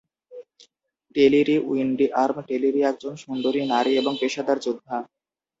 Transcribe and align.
টেলিরি 1.15 1.57
উইন্ডিআর্ম- 1.67 2.37
টেলিরি 2.49 2.81
একজন 2.83 3.13
সুন্দরী 3.23 3.61
নারী 3.73 3.91
এবং 3.97 4.13
পেশাদার 4.21 4.57
যোদ্ধা। 4.59 4.97